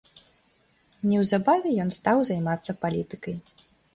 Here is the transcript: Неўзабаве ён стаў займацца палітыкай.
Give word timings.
Неўзабаве 1.09 1.69
ён 1.85 1.93
стаў 1.97 2.17
займацца 2.31 2.77
палітыкай. 2.87 3.35